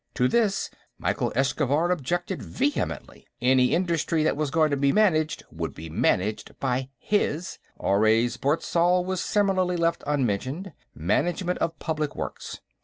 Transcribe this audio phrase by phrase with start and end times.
[0.15, 5.75] To this, Mykhyl Eschkhaffar objected vehemently; any Industry that was going to be managed would
[5.75, 12.61] be managed by his Oraze Borztall was similarly left unmentioned management of Public Works.